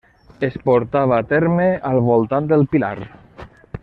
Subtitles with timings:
[0.47, 2.95] Es portava a terme al voltant del Pilar.